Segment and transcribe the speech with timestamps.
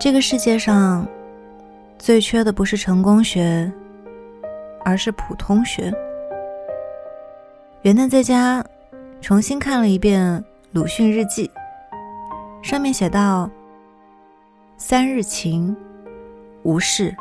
[0.00, 1.04] 这个世界上
[1.98, 3.70] 最缺的不是成功学，
[4.84, 5.92] 而是普通学。
[7.82, 8.64] 元旦在家
[9.20, 11.50] 重新看了一遍鲁迅日记，
[12.62, 13.50] 上面写道：
[14.76, 15.76] 三日晴，
[16.62, 17.12] 无事；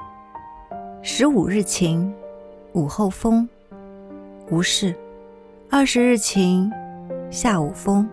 [1.01, 2.13] 十五日晴，
[2.73, 3.49] 午后风，
[4.51, 4.93] 无事；
[5.71, 6.71] 二十日晴，
[7.31, 8.07] 下午风，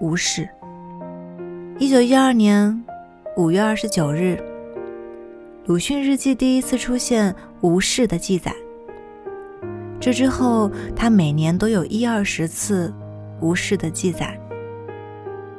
[0.00, 0.48] 无事。
[1.78, 2.82] 一九一二年
[3.38, 4.36] 五月二十九日，
[5.66, 8.52] 鲁迅日记第一次出现“无事”的记载。
[10.00, 12.92] 这之后，他每年都有一二十次
[13.40, 14.36] “无事”的记载。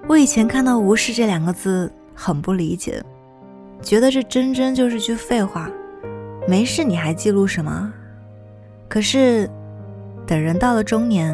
[0.10, 3.02] 我以前看到“无事”这两个字很不理解，
[3.82, 5.72] 觉得这真真就是句废话。
[6.50, 7.94] 没事你还记录什么？
[8.90, 9.50] 可是，
[10.28, 11.34] 等人到了中年，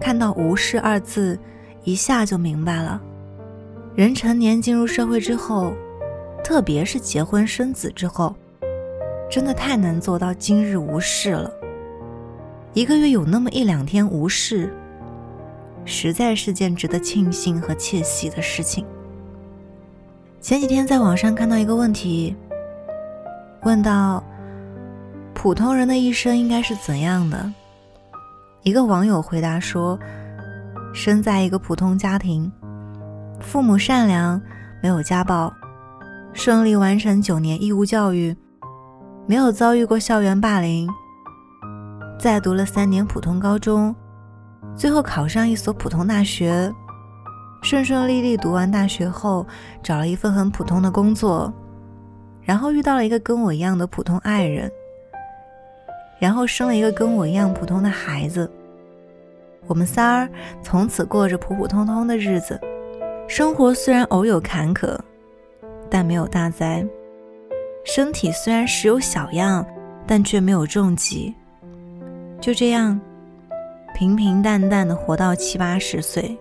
[0.00, 1.38] 看到“无事”二字，
[1.84, 3.00] 一下就明白了。
[3.98, 5.74] 人成年进入社会之后，
[6.44, 8.32] 特别是结婚生子之后，
[9.28, 11.50] 真的太难做到今日无事了。
[12.74, 14.72] 一个月有那么一两天无事，
[15.84, 18.86] 实在是件值得庆幸和窃喜的事情。
[20.40, 22.36] 前几天在网上看到一个问题，
[23.62, 24.22] 问到
[25.34, 27.52] 普通人的一生应该是怎样的？
[28.62, 29.98] 一个网友回答说
[30.94, 32.48] ：“生在一个普通家庭。”
[33.40, 34.40] 父母善良，
[34.82, 35.52] 没有家暴，
[36.32, 38.36] 顺利完成九年义务教育，
[39.26, 40.88] 没有遭遇过校园霸凌，
[42.18, 43.94] 再读了三年普通高中，
[44.74, 46.70] 最后考上一所普通大学，
[47.62, 49.46] 顺顺利利读完大学后，
[49.82, 51.52] 找了一份很普通的工作，
[52.42, 54.70] 然后遇到了一个跟我一样的普通爱人，
[56.18, 58.50] 然后生了一个跟我一样普通的孩子，
[59.66, 60.28] 我们仨儿
[60.60, 62.60] 从此过着普普通通的日子。
[63.28, 64.98] 生活虽然偶有坎坷，
[65.90, 66.82] 但没有大灾；
[67.84, 69.64] 身体虽然时有小恙，
[70.06, 71.34] 但却没有重疾。
[72.40, 72.98] 就这样，
[73.94, 76.34] 平平淡淡的活到七八十岁，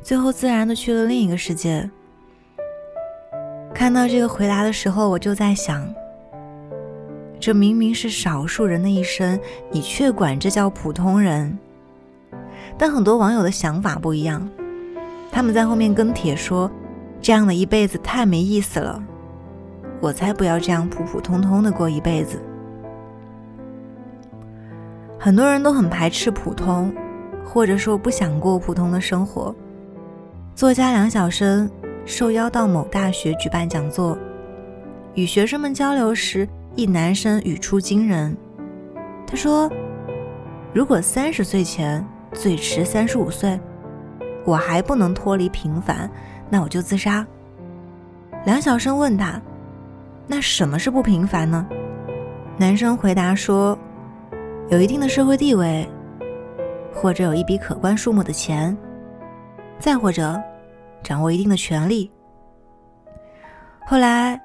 [0.00, 1.90] 最后自然的去了另一个世界。
[3.74, 5.92] 看到这个回答的时候，我就在想：
[7.40, 9.38] 这明明是少数人的一生，
[9.68, 11.58] 你却管这叫普通人。
[12.78, 14.48] 但很多网友的想法不一样。
[15.30, 16.70] 他们在后面跟帖说
[17.22, 19.00] ：“这样的一辈子太没意思了，
[20.00, 22.40] 我才不要这样普普通通的过一辈子。”
[25.18, 26.92] 很多人都很排斥普通，
[27.44, 29.54] 或者说不想过普通的生活。
[30.54, 31.70] 作家梁晓声
[32.04, 34.16] 受邀到某大学举办讲座，
[35.14, 38.36] 与学生们交流时，一男生语出惊人。
[39.26, 39.70] 他说
[40.72, 43.58] ：“如果三十岁前，最迟三十五岁。”
[44.48, 46.10] 我还不能脱离平凡，
[46.48, 47.26] 那我就自杀。
[48.46, 49.38] 梁晓声问他
[50.26, 51.68] ：“那什么是不平凡呢？”
[52.56, 53.78] 男生回答说
[54.70, 55.86] ：“有一定的社会地位，
[56.94, 58.74] 或者有一笔可观数目的钱，
[59.78, 60.40] 再或者
[61.02, 62.10] 掌握一定的权利。”
[63.84, 64.40] 后来，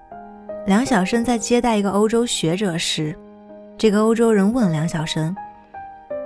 [0.66, 3.18] 梁晓声在接待一个欧洲学者时，
[3.78, 5.34] 这个欧洲人问梁晓声：“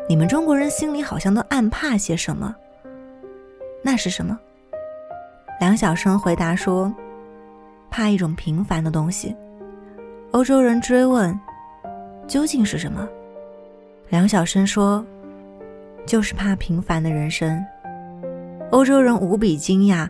[0.09, 2.55] 你们中国人心里好像都暗怕些什么？”
[3.87, 4.37] 那是什么？
[5.61, 6.93] 梁晓声回答说
[7.89, 9.33] ：“怕一种平凡的东西。”
[10.31, 11.33] 欧洲人追问
[12.27, 13.07] ：“究竟是什么？”
[14.11, 15.05] 梁晓声说
[16.05, 17.63] ：“就是怕平凡的人生。”
[18.71, 20.05] 欧洲人无比惊讶：“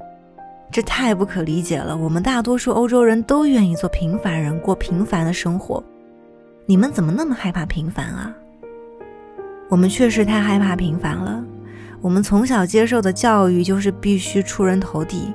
[0.73, 1.95] 这太不可理解了！
[1.95, 5.83] 我们大多数欧洲人都愿意做平凡人，过平凡的生活，
[6.65, 8.33] 你们怎么那么害怕平凡啊？”
[9.69, 11.43] 我们确实太害怕平凡了。
[12.07, 15.33] 我们从小接受的教育就是必须出人头地。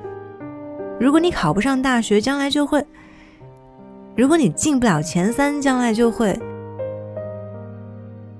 [0.99, 2.81] 如果你考不上大学，将来就会；
[4.15, 6.35] 如果你进不了前三，将来就会。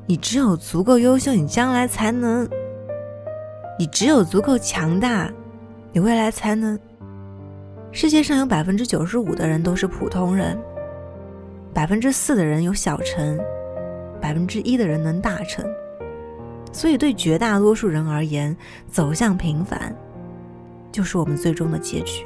[0.07, 2.47] 你只有足够优秀，你将来才能；
[3.77, 5.29] 你只有足够强大，
[5.91, 6.77] 你未来才能。
[7.91, 10.59] 世界上有百分之九十五的人都是普通人，
[11.71, 13.39] 百分之四的人有小成，
[14.19, 15.63] 百分之一的人能大成。
[16.73, 18.55] 所以，对绝大多数人而言，
[18.89, 19.95] 走向平凡，
[20.91, 22.25] 就是我们最终的结局。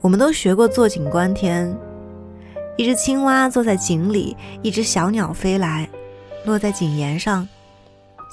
[0.00, 1.72] 我们都学过坐井观天，
[2.78, 5.86] 一只青蛙坐在井里，一只小鸟飞来，
[6.46, 7.46] 落在井沿上。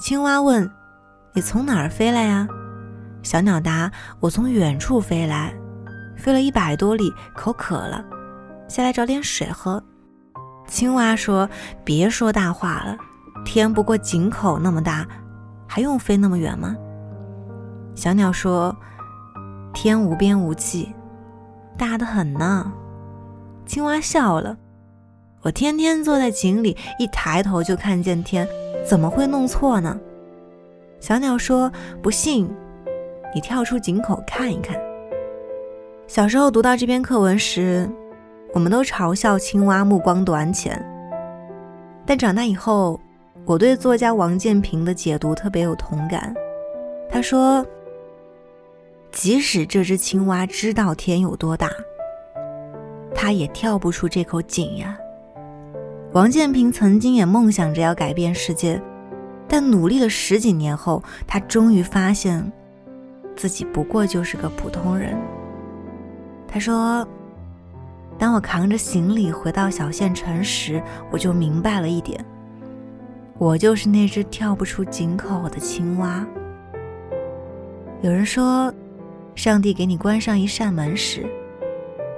[0.00, 0.68] 青蛙问
[1.34, 2.48] ：“你从哪儿飞来呀？”
[3.22, 5.52] 小鸟答：“我从远处飞来，
[6.16, 8.02] 飞了一百多里，口渴了，
[8.68, 9.82] 下来找点水喝。”
[10.66, 11.46] 青蛙说
[11.84, 12.96] ：“别说大话了。”
[13.44, 15.06] 天不过井口那么大，
[15.66, 16.76] 还用飞那么远吗？
[17.94, 18.76] 小鸟说
[19.74, 20.94] ：“天无边无际，
[21.76, 22.72] 大的很呢。
[23.66, 24.56] 青蛙笑了。
[25.42, 28.46] 我天天坐在井里，一抬头就看见天，
[28.86, 29.98] 怎么会弄错呢？
[31.00, 31.70] 小鸟说
[32.02, 32.48] ：“不信，
[33.34, 34.76] 你跳出井口看一看。”
[36.06, 37.88] 小时候读到这篇课文时，
[38.52, 40.84] 我们都嘲笑青蛙目光短浅。
[42.06, 43.00] 但长大以后，
[43.48, 46.34] 我对作家王建平的解读特别有同感。
[47.08, 47.64] 他说
[49.10, 51.70] ：“即使这只青蛙知道天有多大，
[53.14, 54.98] 它也跳不出这口井呀。”
[56.12, 58.78] 王建平曾经也梦想着要改变世界，
[59.48, 62.52] 但努力了十几年后，他终于发现
[63.34, 65.16] 自己不过就是个普通人。
[66.46, 67.08] 他说
[68.18, 72.22] ：“当我扛着行李回到小县城时，我就明白了一点，
[73.38, 76.26] 我就是那只跳不出井口的青蛙。”
[78.02, 78.72] 有人说，
[79.34, 81.26] 上帝给你关上一扇门时，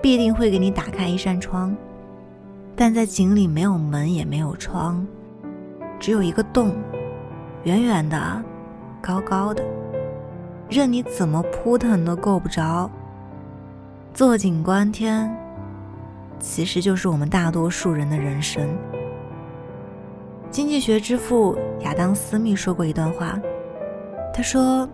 [0.02, 1.76] 必定会给你打开一扇窗。
[2.74, 5.06] 但在井里没有门也没有窗，
[5.98, 6.74] 只有一个洞，
[7.64, 8.42] 远远的，
[9.02, 9.62] 高高的，
[10.70, 12.90] 任你怎么扑腾都够不着。
[14.14, 15.30] 坐井观天，
[16.38, 18.66] 其实就是我们大多数人的人生。
[20.50, 23.40] 经济学之父亚当·斯密说过一段话，
[24.34, 24.88] 他说：“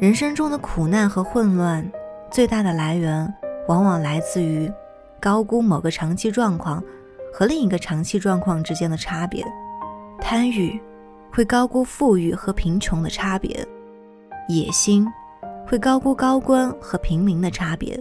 [0.00, 1.86] 人生中的苦难和混乱，
[2.30, 3.32] 最大的来源
[3.68, 4.70] 往往来自于。”
[5.18, 6.82] 高估某个长期状况
[7.32, 9.44] 和另一个长期状况之间的差别，
[10.20, 10.78] 贪欲
[11.32, 13.66] 会高估富裕和贫穷的差别，
[14.48, 15.06] 野心
[15.66, 17.98] 会高估高官和平民的差别，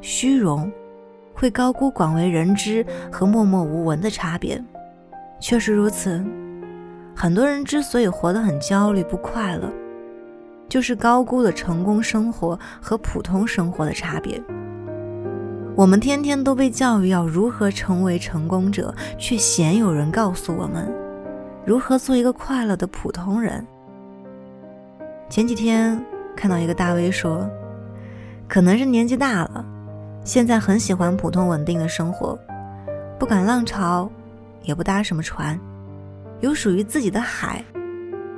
[0.00, 0.72] 虚荣
[1.34, 4.62] 会高估广为人知和默默无闻的差别。
[5.42, 6.24] 确实如此，
[7.16, 9.68] 很多人之所以活得很焦虑不快乐，
[10.68, 14.40] 就是高估了成功生活和普通生活的差别。
[15.74, 20.88] 我们天天都被教育要如何成为成功者，却鲜有人告诉我们
[21.66, 23.66] 如何做一个快乐的普通人。
[25.28, 26.00] 前几天
[26.36, 27.50] 看到一个大 V 说，
[28.46, 29.64] 可能是年纪大了，
[30.22, 32.38] 现在很喜欢普通稳定的生活，
[33.18, 34.08] 不赶浪潮，
[34.62, 35.58] 也不搭什么船，
[36.40, 37.64] 有属于自己的海，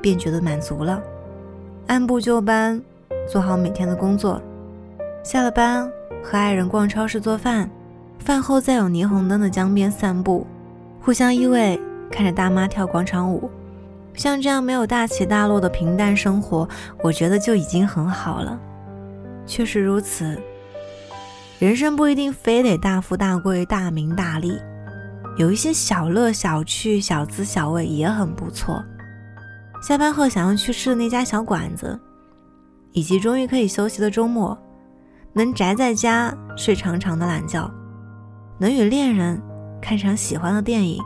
[0.00, 1.02] 便觉得满足了。
[1.86, 2.80] 按部就班，
[3.28, 4.40] 做好每天的工作，
[5.22, 5.90] 下了班。
[6.26, 7.68] 和爱人逛超市做饭，
[8.18, 10.46] 饭后在有霓虹灯的江边散步，
[11.02, 11.78] 互相依偎，
[12.10, 13.50] 看着大妈跳广场舞。
[14.14, 16.66] 像这样没有大起大落的平淡生活，
[17.02, 18.58] 我觉得就已经很好了。
[19.46, 20.40] 确实如此，
[21.58, 24.58] 人生不一定非得大富大贵、大名大利，
[25.36, 28.84] 有一些小乐小趣、小滋小味也很不错。
[29.82, 31.98] 下班后想要去吃的那家小馆子，
[32.92, 34.56] 以及终于可以休息的周末。
[35.32, 37.68] 能宅在家睡长长的懒觉，
[38.56, 39.42] 能与恋人
[39.82, 41.02] 看场喜欢的电影，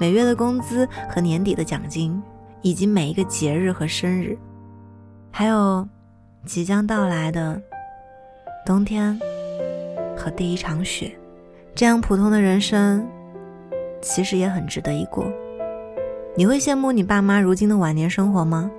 [0.00, 2.22] 每月的工资和年底的奖金，
[2.62, 4.38] 以及每一个节日和生日，
[5.30, 5.86] 还有
[6.46, 7.60] 即将到来的
[8.64, 9.20] 冬天
[10.16, 11.14] 和第一场雪，
[11.74, 13.06] 这样普通的人生，
[14.04, 15.24] 其实也很值得一过。
[16.36, 18.70] 你会羡慕你爸妈如今的晚年生活吗？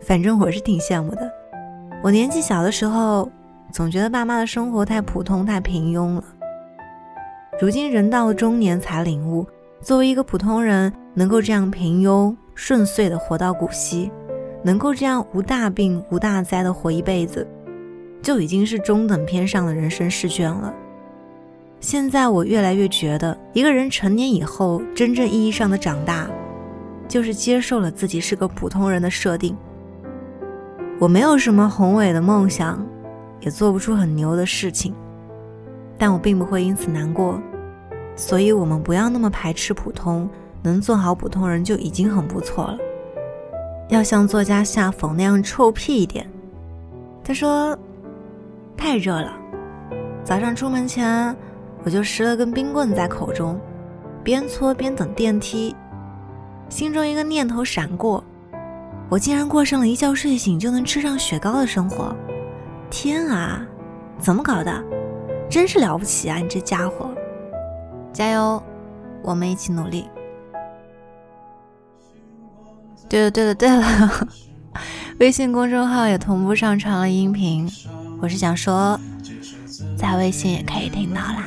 [0.00, 1.28] 反正我是挺羡慕的。
[2.02, 3.28] 我年纪小的时候。
[3.72, 6.24] 总觉得爸妈的生活太普通、太平庸了。
[7.60, 9.44] 如今人到中年才领悟，
[9.82, 14.10] 作为一个普通人，能够这样平庸顺遂的活到古稀，
[14.62, 17.46] 能够这样无大病无大灾的活一辈子，
[18.22, 20.72] 就已经是中等偏上的人生试卷了。
[21.80, 26.28] 现在我越来越觉得，一个人成年以后，真正意义上的长大，
[27.06, 29.56] 就是接受了自己是个普通人的设定。
[30.98, 32.84] 我没有什么宏伟的梦想。
[33.40, 34.94] 也做不出很牛的事情，
[35.98, 37.38] 但我并不会因此难过，
[38.16, 40.28] 所以我们不要那么排斥普通，
[40.62, 42.78] 能做好普通人就已经很不错了。
[43.88, 46.26] 要像作家夏讽那样臭屁一点。
[47.22, 47.78] 他说
[48.74, 49.32] ：“太热了，
[50.24, 51.36] 早上出门前
[51.86, 53.60] 我就拾了根冰棍在口中，
[54.24, 55.72] 边搓边等电梯，
[56.68, 58.24] 心中一个念头闪过，
[59.08, 62.12] 我竟然过上了一觉睡醒就能吃上雪糕的生活。”
[62.90, 63.64] 天啊，
[64.18, 64.84] 怎么搞的？
[65.48, 66.38] 真是了不起啊！
[66.38, 67.08] 你这家伙，
[68.12, 68.60] 加油，
[69.22, 70.08] 我们一起努力。
[73.08, 74.28] 对了对了对了，
[75.20, 77.70] 微信公众号也同步上传了音频，
[78.20, 78.98] 我是想说，
[79.96, 81.44] 在微信也可以听到啦。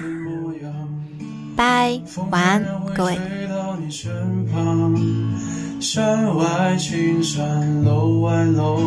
[1.60, 2.00] 拜，
[2.32, 3.20] 晚安，各位。
[5.82, 8.80] 山外青山楼外楼。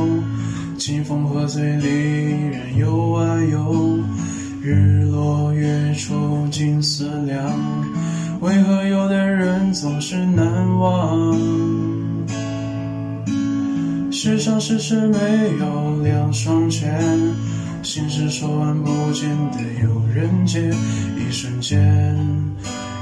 [0.79, 3.99] 清风喝醉离人，游啊游。
[4.63, 7.45] 日落月出尽思量，
[8.41, 10.47] 为何有的人总是难
[10.79, 11.37] 忘？
[14.11, 15.19] 世上事事没
[15.61, 16.99] 有两双全，
[17.83, 20.73] 心事说完不见得有人接，
[21.19, 22.25] 一瞬间，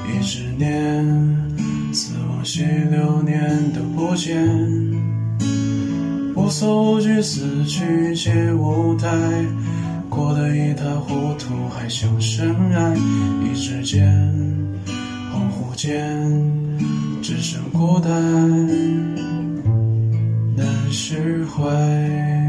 [0.09, 1.05] 一执念，
[1.93, 4.49] 似往昔流年都不见。
[6.35, 9.07] 无所无惧，死去皆无待，
[10.09, 12.97] 过得一塌糊涂，还想深爱。
[13.45, 14.11] 一时间，
[15.31, 16.19] 恍惚间，
[17.21, 18.11] 只剩孤单，
[20.57, 22.40] 难释怀。